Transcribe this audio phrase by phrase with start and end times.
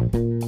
[0.00, 0.39] you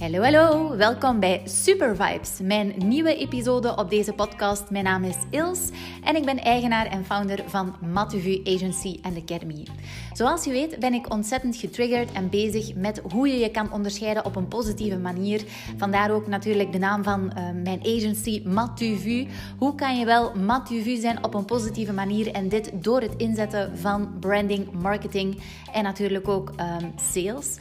[0.00, 4.70] Hallo, hallo, welkom bij Super Vibes, mijn nieuwe episode op deze podcast.
[4.70, 5.70] Mijn naam is Ils
[6.04, 9.66] en ik ben eigenaar en founder van Matuvu Agency and Academy.
[10.12, 14.24] Zoals je weet ben ik ontzettend getriggerd en bezig met hoe je je kan onderscheiden
[14.24, 15.42] op een positieve manier.
[15.76, 19.26] Vandaar ook natuurlijk de naam van uh, mijn agency Matuvu.
[19.58, 23.78] Hoe kan je wel Matuvu zijn op een positieve manier en dit door het inzetten
[23.78, 25.40] van branding, marketing
[25.72, 27.58] en natuurlijk ook um, sales.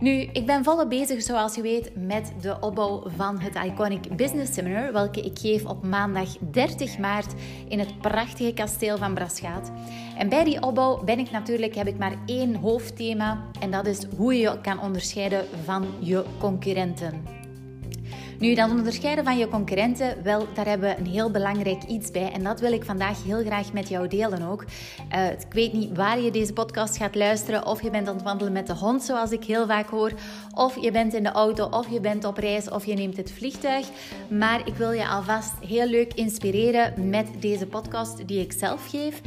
[0.00, 4.54] Nu, ik ben volop bezig, zoals je weet, met de opbouw van het Iconic Business
[4.54, 7.34] Seminar, welke ik geef op maandag 30 maart
[7.68, 9.70] in het prachtige kasteel van Braschaat.
[10.16, 14.04] En bij die opbouw ben ik natuurlijk, heb ik maar één hoofdthema en dat is
[14.16, 17.37] hoe je je kan onderscheiden van je concurrenten.
[18.38, 22.32] Nu, dat onderscheiden van je concurrenten, wel, daar hebben we een heel belangrijk iets bij.
[22.32, 24.64] En dat wil ik vandaag heel graag met jou delen ook.
[25.14, 27.66] Uh, ik weet niet waar je deze podcast gaat luisteren.
[27.66, 30.12] Of je bent aan het wandelen met de hond, zoals ik heel vaak hoor.
[30.54, 33.32] Of je bent in de auto, of je bent op reis, of je neemt het
[33.32, 33.86] vliegtuig.
[34.28, 39.20] Maar ik wil je alvast heel leuk inspireren met deze podcast die ik zelf geef.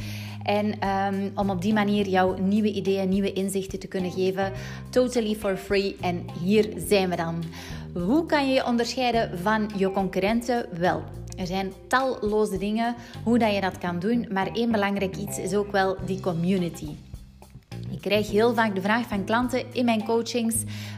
[0.43, 4.51] En um, om op die manier jouw nieuwe ideeën, nieuwe inzichten te kunnen geven.
[4.89, 5.95] Totally for free.
[6.01, 7.43] En hier zijn we dan.
[7.93, 10.65] Hoe kan je je onderscheiden van je concurrenten?
[10.79, 11.03] Wel,
[11.37, 15.55] er zijn talloze dingen hoe dat je dat kan doen, maar één belangrijk iets is
[15.55, 16.89] ook wel die community.
[18.01, 20.55] Ik krijg heel vaak de vraag van klanten in mijn coachings,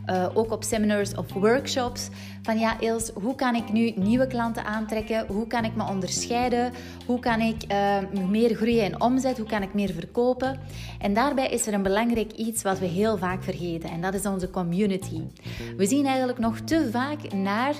[0.10, 2.10] uh, ook op seminars of workshops,
[2.42, 5.26] van ja Els, hoe kan ik nu nieuwe klanten aantrekken?
[5.28, 6.72] Hoe kan ik me onderscheiden?
[7.06, 7.98] Hoe kan ik uh,
[8.30, 9.38] meer groeien in omzet?
[9.38, 10.60] Hoe kan ik meer verkopen?
[11.00, 14.26] En daarbij is er een belangrijk iets wat we heel vaak vergeten en dat is
[14.26, 15.22] onze community.
[15.78, 17.76] We zien eigenlijk nog te vaak naar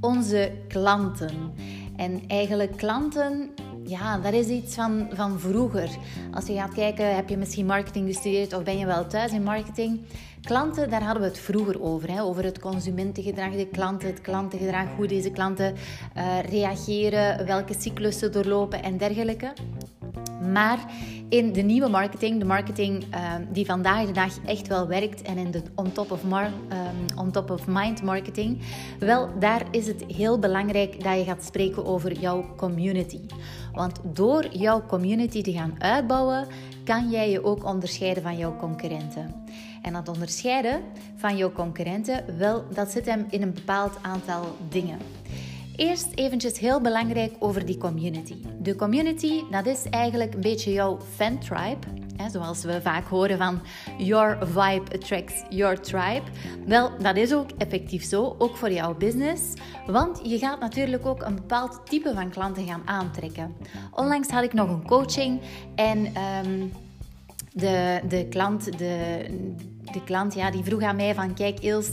[0.00, 1.54] onze klanten.
[1.96, 3.50] En eigenlijk klanten
[3.84, 5.90] ja, dat is iets van, van vroeger.
[6.32, 9.42] Als je gaat kijken, heb je misschien marketing gestudeerd of ben je wel thuis in
[9.42, 10.00] marketing?
[10.42, 12.10] Klanten, daar hadden we het vroeger over.
[12.10, 12.22] Hè?
[12.22, 15.74] Over het consumentengedrag, de klanten, het klantengedrag, hoe deze klanten
[16.16, 19.52] uh, reageren, welke cyclussen doorlopen en dergelijke.
[20.52, 20.78] Maar
[21.28, 25.38] in de nieuwe marketing, de marketing uh, die vandaag de dag echt wel werkt en
[25.38, 28.58] in de on top, of mar, um, on top of mind marketing,
[28.98, 33.20] wel daar is het heel belangrijk dat je gaat spreken over jouw community.
[33.72, 36.46] Want door jouw community te gaan uitbouwen,
[36.84, 39.34] kan jij je ook onderscheiden van jouw concurrenten.
[39.82, 40.82] En dat onderscheiden
[41.16, 44.98] van jouw concurrenten, wel, dat zit hem in een bepaald aantal dingen.
[45.76, 48.34] Eerst eventjes heel belangrijk over die community.
[48.58, 51.86] De community, dat is eigenlijk een beetje jouw fan tribe.
[52.16, 53.60] Hè, zoals we vaak horen van
[53.98, 56.22] your vibe attracts your tribe.
[56.66, 59.42] Wel, dat is ook effectief zo, ook voor jouw business.
[59.86, 63.54] Want je gaat natuurlijk ook een bepaald type van klanten gaan aantrekken.
[63.94, 65.40] Onlangs had ik nog een coaching
[65.74, 66.06] en
[66.46, 66.72] um,
[67.52, 69.24] de, de klant, de,
[69.92, 71.90] de klant ja, die vroeg aan mij van kijk Ils,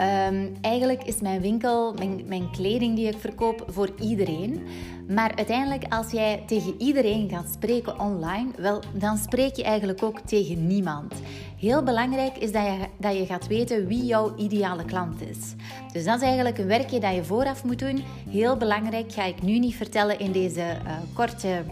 [0.00, 4.62] um, eigenlijk is mijn winkel, mijn, mijn kleding die ik verkoop voor iedereen.
[5.08, 10.20] Maar uiteindelijk als jij tegen iedereen gaat spreken online, wel, dan spreek je eigenlijk ook
[10.20, 11.14] tegen niemand.
[11.58, 15.54] Heel belangrijk is dat je, dat je gaat weten wie jouw ideale klant is.
[15.92, 18.04] Dus dat is eigenlijk een werkje dat je vooraf moet doen.
[18.30, 21.62] Heel belangrijk, ga ik nu niet vertellen in deze uh, korte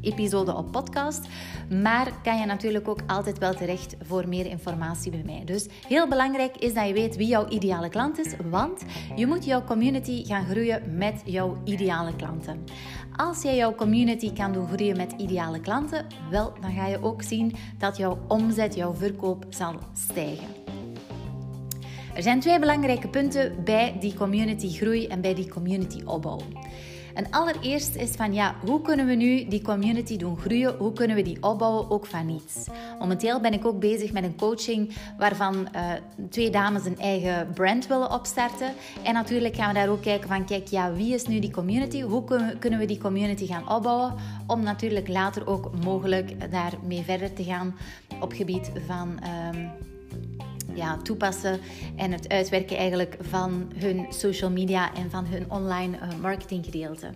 [0.00, 1.26] episode op podcast.
[1.82, 5.42] Maar kan je natuurlijk ook altijd wel terecht voor meer informatie bij mij.
[5.44, 8.82] Dus heel belangrijk is dat je weet wie jouw ideale klant is, want
[9.16, 12.64] je moet jouw community gaan groeien met jouw ideale klanten.
[13.16, 17.22] Als jij jouw community kan doen groeien met ideale klanten, wel, dan ga je ook
[17.22, 20.48] zien dat jouw omzet, jouw verkoop zal stijgen.
[22.14, 26.40] Er zijn twee belangrijke punten bij die community groei en bij die community opbouw.
[27.14, 30.76] En allereerst is van ja, hoe kunnen we nu die community doen groeien?
[30.76, 32.66] Hoe kunnen we die opbouwen ook van niets?
[32.98, 35.92] Momenteel ben ik ook bezig met een coaching waarvan uh,
[36.30, 38.72] twee dames een eigen brand willen opstarten.
[39.02, 42.02] En natuurlijk gaan we daar ook kijken van kijk, ja, wie is nu die community?
[42.02, 42.24] Hoe
[42.58, 44.14] kunnen we die community gaan opbouwen?
[44.46, 47.74] Om natuurlijk later ook mogelijk daarmee verder te gaan
[48.20, 49.18] op gebied van...
[49.54, 49.70] Um,
[50.74, 51.60] ja, toepassen
[51.96, 57.10] en het uitwerken eigenlijk van hun social media en van hun online uh, marketinggedeelte.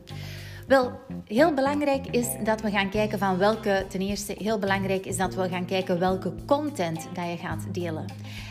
[0.68, 5.16] Wel, heel belangrijk is dat we gaan kijken van welke, ten eerste heel belangrijk is
[5.16, 8.04] dat we gaan kijken welke content dat je gaat delen.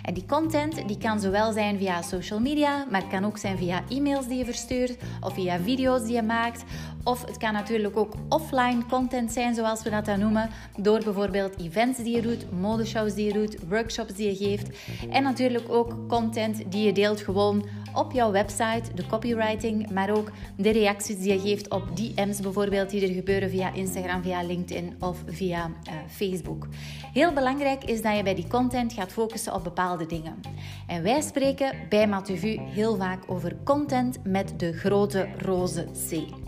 [0.04, 3.58] En die content die kan zowel zijn via social media, maar het kan ook zijn
[3.58, 6.64] via e-mails die je verstuurt of via video's die je maakt.
[7.04, 11.60] Of het kan natuurlijk ook offline content zijn, zoals we dat dan noemen, door bijvoorbeeld
[11.60, 14.78] events die je doet, modeshows die je doet, workshops die je geeft.
[15.10, 20.32] En natuurlijk ook content die je deelt gewoon op jouw website, de copywriting, maar ook
[20.56, 24.96] de reacties die je geeft op DM's bijvoorbeeld die er gebeuren via Instagram, via LinkedIn
[25.00, 26.68] of via uh, Facebook.
[27.14, 30.40] Heel belangrijk is dat je bij die content gaat focussen op bepaalde dingen.
[30.88, 36.46] En wij spreken bij Matuvu heel vaak over content met de grote roze C.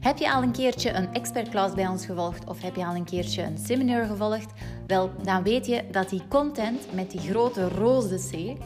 [0.00, 3.04] Heb je al een keertje een expertklas bij ons gevolgd of heb je al een
[3.04, 4.52] keertje een seminar gevolgd?
[4.86, 8.58] Wel, dan weet je dat die content met die grote roze C,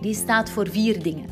[0.00, 1.28] die staat voor vier dingen.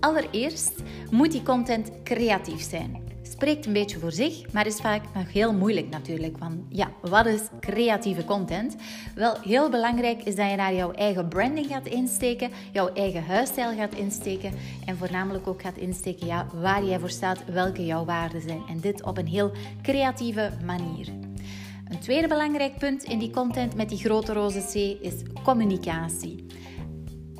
[0.00, 0.72] Allereerst
[1.10, 3.06] moet die content creatief zijn
[3.36, 6.38] spreekt een beetje voor zich, maar is vaak nog heel moeilijk natuurlijk.
[6.38, 8.76] Van ja, wat is creatieve content?
[9.14, 13.76] Wel, heel belangrijk is dat je naar jouw eigen branding gaat insteken, jouw eigen huisstijl
[13.76, 14.52] gaat insteken
[14.86, 18.62] en voornamelijk ook gaat insteken ja, waar jij voor staat, welke jouw waarden zijn.
[18.68, 21.08] En dit op een heel creatieve manier.
[21.88, 26.45] Een tweede belangrijk punt in die content met die grote roze C is communicatie.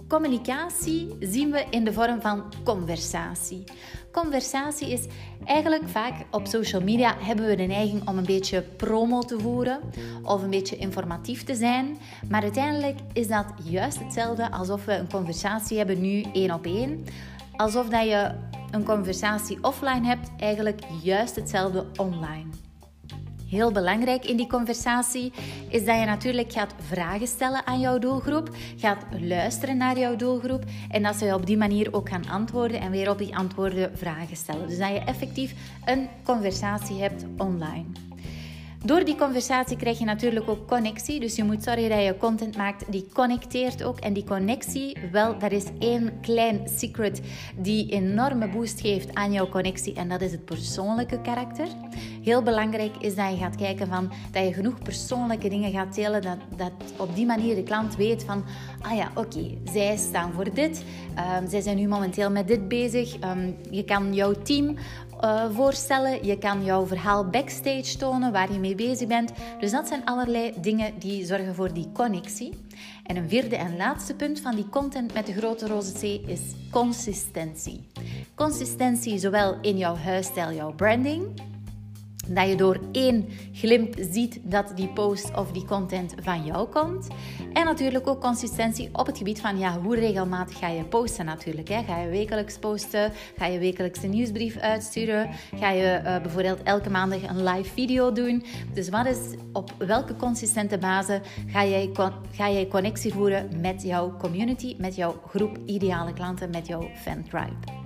[0.08, 3.64] Communicatie zien we in de vorm van conversatie.
[4.12, 5.06] Conversatie is
[5.44, 9.80] eigenlijk vaak op social media hebben we de neiging om een beetje promo te voeren
[10.22, 11.96] of een beetje informatief te zijn.
[12.28, 17.04] Maar uiteindelijk is dat juist hetzelfde alsof we een conversatie hebben nu één op één.
[17.56, 18.34] Alsof dat je
[18.70, 22.65] een conversatie offline hebt, eigenlijk juist hetzelfde online.
[23.48, 25.32] Heel belangrijk in die conversatie
[25.68, 30.64] is dat je natuurlijk gaat vragen stellen aan jouw doelgroep, gaat luisteren naar jouw doelgroep
[30.90, 34.36] en dat ze op die manier ook gaan antwoorden en weer op die antwoorden vragen
[34.36, 34.68] stellen.
[34.68, 35.54] Dus dat je effectief
[35.84, 38.05] een conversatie hebt online.
[38.84, 41.20] Door die conversatie krijg je natuurlijk ook connectie.
[41.20, 43.98] Dus je moet zorgen dat je content maakt die connecteert ook.
[43.98, 47.20] En die connectie, wel, dat is één klein secret
[47.56, 49.94] die enorme boost geeft aan jouw connectie.
[49.94, 51.66] En dat is het persoonlijke karakter.
[52.22, 56.22] Heel belangrijk is dat je gaat kijken van, dat je genoeg persoonlijke dingen gaat delen.
[56.22, 58.44] Dat, dat op die manier de klant weet van,
[58.80, 60.84] ah ja, oké, zij staan voor dit.
[61.40, 63.14] Um, zij zijn nu momenteel met dit bezig.
[63.14, 64.76] Um, je kan jouw team
[65.20, 66.24] uh, voorstellen.
[66.24, 69.32] Je kan jouw verhaal backstage tonen, waar je mee bezig bent.
[69.60, 72.52] Dus dat zijn allerlei dingen die zorgen voor die connectie.
[73.04, 76.40] En een vierde en laatste punt van die content met de grote roze C is
[76.70, 77.86] consistentie.
[78.34, 81.40] Consistentie zowel in jouw huisstijl, jouw branding,
[82.28, 87.06] dat je door één glimp ziet dat die post of die content van jou komt.
[87.52, 91.68] En natuurlijk ook consistentie op het gebied van ja, hoe regelmatig ga je posten natuurlijk.
[91.68, 91.82] Hè?
[91.82, 93.12] Ga je wekelijks posten?
[93.36, 95.30] Ga je wekelijks een nieuwsbrief uitsturen?
[95.56, 98.44] Ga je uh, bijvoorbeeld elke maandag een live video doen?
[98.74, 99.18] Dus wat is,
[99.52, 101.90] op welke consistente basis ga jij,
[102.30, 107.24] ga jij connectie voeren met jouw community, met jouw groep ideale klanten, met jouw fan
[107.28, 107.85] tribe?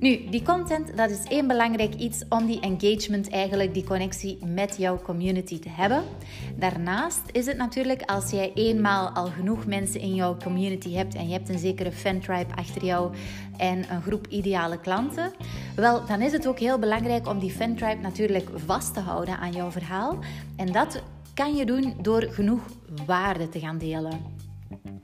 [0.00, 4.76] Nu, die content, dat is één belangrijk iets om die engagement, eigenlijk die connectie met
[4.78, 6.02] jouw community te hebben.
[6.56, 11.26] Daarnaast is het natuurlijk als jij eenmaal al genoeg mensen in jouw community hebt en
[11.26, 13.14] je hebt een zekere fan tribe achter jou
[13.56, 15.32] en een groep ideale klanten,
[15.76, 19.38] wel, dan is het ook heel belangrijk om die fan tribe natuurlijk vast te houden
[19.38, 20.18] aan jouw verhaal.
[20.56, 21.02] En dat
[21.34, 22.60] kan je doen door genoeg
[23.06, 24.35] waarde te gaan delen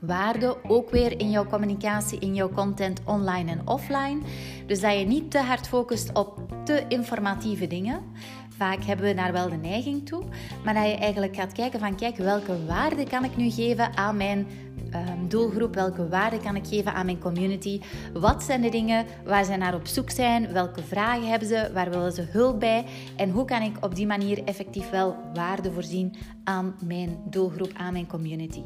[0.02, 4.19] waarde ook weer in jouw communicatie, in jouw content online en offline.
[4.66, 8.00] Dus dat je niet te hard focust op te informatieve dingen.
[8.56, 10.22] Vaak hebben we daar wel de neiging toe,
[10.64, 14.16] maar dat je eigenlijk gaat kijken van kijk, welke waarde kan ik nu geven aan
[14.16, 14.46] mijn
[14.94, 15.75] um, doelgroep?
[15.75, 17.81] Welke waarde kan ik geven aan mijn community?
[18.12, 20.52] Wat zijn de dingen waar ze naar op zoek zijn?
[20.52, 21.70] Welke vragen hebben ze?
[21.75, 22.84] Waar willen ze hulp bij?
[23.16, 26.14] En hoe kan ik op die manier effectief wel waarde voorzien
[26.44, 28.62] aan mijn doelgroep, aan mijn community?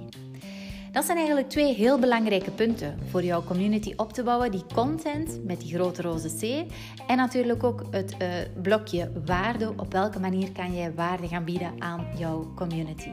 [0.96, 4.50] Dat zijn eigenlijk twee heel belangrijke punten voor jouw community op te bouwen.
[4.50, 6.72] Die content met die grote roze C.
[7.06, 8.28] En natuurlijk ook het uh,
[8.62, 9.72] blokje waarde.
[9.76, 13.10] Op welke manier kan jij waarde gaan bieden aan jouw community?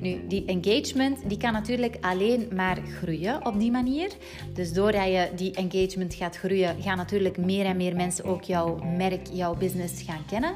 [0.00, 4.10] Nu, die engagement die kan natuurlijk alleen maar groeien op die manier.
[4.52, 8.78] Dus doordat je die engagement gaat groeien, gaan natuurlijk meer en meer mensen ook jouw
[8.96, 10.54] merk, jouw business gaan kennen.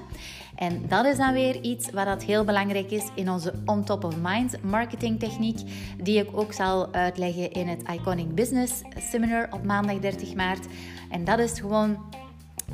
[0.58, 4.04] En dat is dan weer iets wat dat heel belangrijk is in onze On Top
[4.04, 5.58] of Mind marketing techniek,
[6.02, 10.66] die ik ook zal uitleggen in het Iconic Business Seminar op maandag 30 maart.
[11.10, 11.98] En dat is gewoon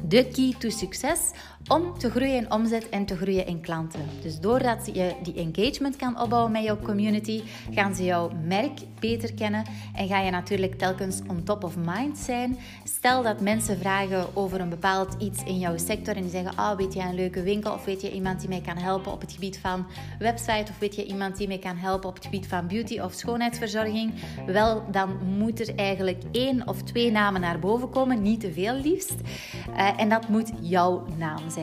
[0.08, 1.30] de key to succes
[1.68, 4.00] om te groeien in omzet en te groeien in klanten.
[4.22, 9.34] Dus doordat je die engagement kan opbouwen met jouw community, gaan ze jouw merk beter
[9.34, 12.58] kennen en ga je natuurlijk telkens on top of mind zijn.
[12.84, 16.70] Stel dat mensen vragen over een bepaald iets in jouw sector en die zeggen: "Ah,
[16.70, 19.20] oh, weet je een leuke winkel of weet je iemand die mij kan helpen op
[19.20, 19.86] het gebied van
[20.18, 23.12] website of weet je iemand die mij kan helpen op het gebied van beauty of
[23.12, 24.14] schoonheidsverzorging?"
[24.46, 28.74] Wel, dan moet er eigenlijk één of twee namen naar boven komen, niet te veel
[28.74, 29.16] liefst.
[29.76, 31.53] Uh, en dat moet jouw naam zijn.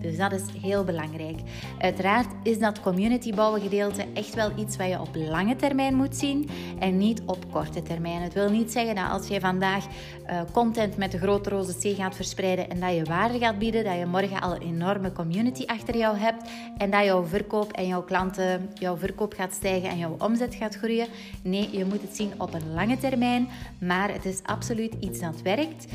[0.00, 1.38] Dus dat is heel belangrijk.
[1.78, 6.16] Uiteraard is dat community bouwen gedeelte echt wel iets wat je op lange termijn moet
[6.16, 8.22] zien en niet op korte termijn.
[8.22, 11.96] Het wil niet zeggen dat als je vandaag uh, content met de grote roze C
[11.96, 15.64] gaat verspreiden en dat je waarde gaat bieden, dat je morgen al een enorme community
[15.64, 19.98] achter jou hebt en dat jouw verkoop en jouw klanten, jouw verkoop gaat stijgen en
[19.98, 21.06] jouw omzet gaat groeien.
[21.42, 25.42] Nee, je moet het zien op een lange termijn, maar het is absoluut iets dat
[25.42, 25.86] werkt.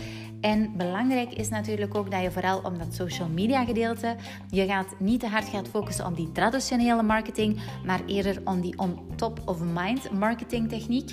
[0.46, 4.16] En belangrijk is natuurlijk ook dat je vooral om dat social media gedeelte,
[4.50, 8.78] je gaat niet te hard gaat focussen op die traditionele marketing, maar eerder om die
[8.78, 11.12] on top of mind marketing techniek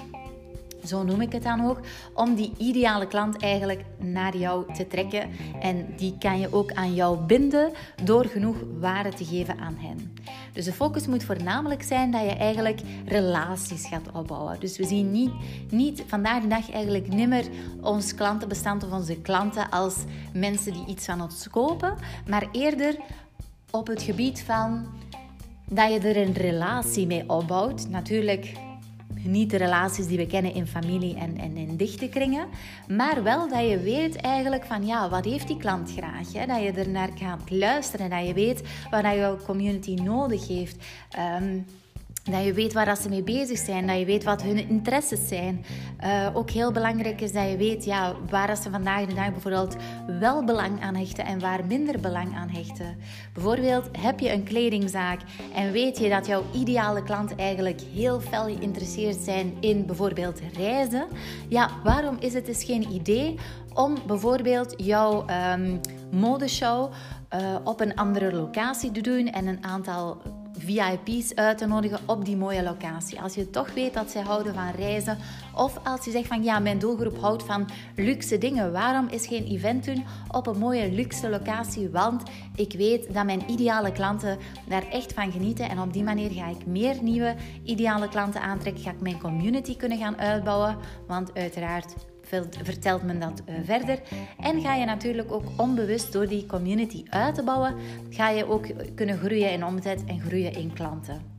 [0.85, 1.81] zo noem ik het dan ook,
[2.15, 5.31] om die ideale klant eigenlijk naar jou te trekken.
[5.61, 7.73] En die kan je ook aan jou binden
[8.05, 10.17] door genoeg waarde te geven aan hen.
[10.53, 14.61] Dus de focus moet voornamelijk zijn dat je eigenlijk relaties gaat opbouwen.
[14.61, 15.33] Dus we zien niet,
[15.71, 17.45] niet vandaag de dag eigenlijk nimmer
[17.81, 19.97] ons klantenbestand of onze klanten als
[20.33, 21.95] mensen die iets van ons kopen,
[22.27, 22.97] maar eerder
[23.71, 24.87] op het gebied van
[25.69, 27.89] dat je er een relatie mee opbouwt.
[27.89, 28.53] Natuurlijk
[29.25, 32.47] niet de relaties die we kennen in familie en, en in dichte kringen.
[32.88, 36.33] Maar wel dat je weet eigenlijk van ja, wat heeft die klant graag?
[36.33, 36.47] Hè?
[36.47, 38.11] Dat je er naar gaat luisteren.
[38.11, 40.76] Dat je weet wat jouw community nodig heeft.
[41.41, 41.64] Um,
[42.31, 45.64] dat je weet waar ze mee bezig zijn, dat je weet wat hun interesses zijn.
[46.05, 49.76] Uh, ook heel belangrijk is dat je weet ja, waar ze vandaag de dag bijvoorbeeld
[50.21, 52.97] wel belang aan hechten en waar minder belang aan hechten.
[53.33, 55.21] Bijvoorbeeld heb je een kledingzaak
[55.55, 61.07] en weet je dat jouw ideale klanten eigenlijk heel fel geïnteresseerd zijn in bijvoorbeeld reizen.
[61.49, 63.38] Ja, waarom is het dus geen idee
[63.75, 65.25] om bijvoorbeeld jouw
[65.55, 66.93] um, modeshow
[67.35, 70.23] uh, op een andere locatie te doen en een aantal
[70.59, 73.21] VIP's uit te nodigen op die mooie locatie.
[73.21, 75.18] Als je toch weet dat zij houden van reizen,
[75.54, 79.44] of als je zegt van ja, mijn doelgroep houdt van luxe dingen, waarom is geen
[79.44, 81.90] event doen op een mooie luxe locatie?
[81.90, 82.23] Want
[82.54, 86.49] ik weet dat mijn ideale klanten daar echt van genieten en op die manier ga
[86.49, 91.94] ik meer nieuwe ideale klanten aantrekken, ga ik mijn community kunnen gaan uitbouwen, want uiteraard
[92.62, 94.01] vertelt men dat uh, verder.
[94.39, 97.75] En ga je natuurlijk ook onbewust door die community uit te bouwen,
[98.11, 101.32] ga je ook kunnen groeien in omzet en groeien in klanten.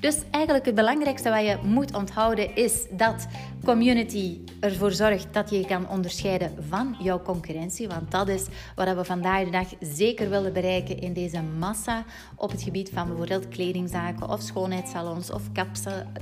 [0.00, 3.26] Dus eigenlijk het belangrijkste wat je moet onthouden is dat
[3.64, 7.88] community ervoor zorgt dat je je kan onderscheiden van jouw concurrentie.
[7.88, 12.04] Want dat is wat we vandaag de dag zeker willen bereiken in deze massa
[12.36, 15.42] op het gebied van bijvoorbeeld kledingzaken of schoonheidssalons of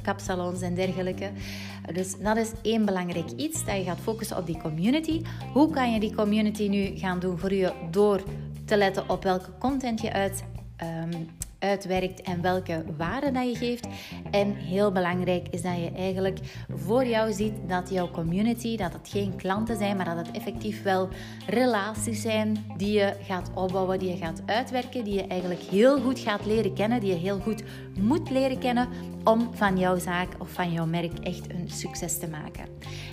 [0.02, 1.30] kapsalons en dergelijke.
[1.92, 5.22] Dus dat is één belangrijk iets, dat je gaat focussen op die community.
[5.52, 8.22] Hoe kan je die community nu gaan doen groeien door
[8.64, 10.44] te letten op welke content je uit
[10.82, 13.86] um, uitwerkt en welke waarde dat je geeft.
[14.30, 16.38] En heel belangrijk is dat je eigenlijk
[16.74, 20.82] voor jou ziet dat jouw community, dat het geen klanten zijn, maar dat het effectief
[20.82, 21.08] wel
[21.46, 26.18] relaties zijn die je gaat opbouwen, die je gaat uitwerken, die je eigenlijk heel goed
[26.18, 27.62] gaat leren kennen, die je heel goed
[28.00, 28.88] moet leren kennen
[29.24, 32.64] om van jouw zaak of van jouw merk echt een succes te maken.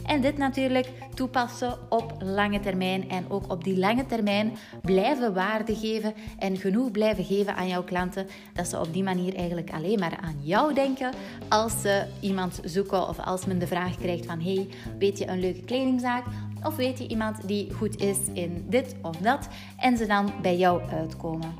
[0.05, 5.75] En dit natuurlijk toepassen op lange termijn en ook op die lange termijn blijven waarde
[5.75, 9.99] geven en genoeg blijven geven aan jouw klanten dat ze op die manier eigenlijk alleen
[9.99, 11.13] maar aan jou denken
[11.49, 14.67] als ze iemand zoeken of als men de vraag krijgt van hey,
[14.99, 16.25] weet je een leuke kledingzaak?
[16.63, 20.57] Of weet je iemand die goed is in dit of dat en ze dan bij
[20.57, 21.53] jou uitkomen.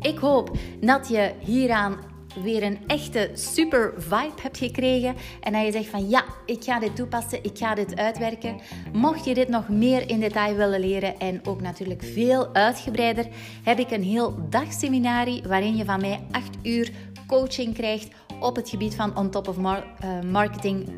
[0.00, 1.96] Ik hoop dat je hieraan
[2.42, 6.78] weer een echte super vibe hebt gekregen en dat je zegt van ja, ik ga
[6.78, 8.60] dit toepassen, ik ga dit uitwerken.
[8.92, 13.26] Mocht je dit nog meer in detail willen leren en ook natuurlijk veel uitgebreider,
[13.62, 16.90] heb ik een heel dagseminarie waarin je van mij 8 uur
[17.26, 18.08] coaching krijgt
[18.40, 19.76] op het gebied van on top of uh,
[20.30, 20.88] marketing,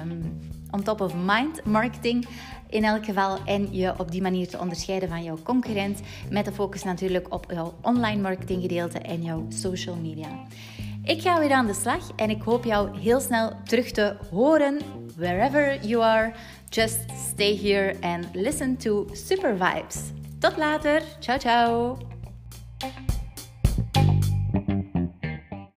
[0.00, 0.31] um,
[0.72, 2.26] on top of mind marketing
[2.68, 3.38] in elk geval.
[3.44, 6.00] En je op die manier te onderscheiden van jouw concurrent.
[6.30, 10.28] Met de focus natuurlijk op jouw online marketing gedeelte en jouw social media.
[11.04, 14.80] Ik ga weer aan de slag en ik hoop jou heel snel terug te horen.
[15.16, 16.32] Wherever you are,
[16.68, 17.00] just
[17.30, 19.96] stay here and listen to Super Vibes.
[20.38, 21.02] Tot later.
[21.20, 21.98] Ciao, ciao.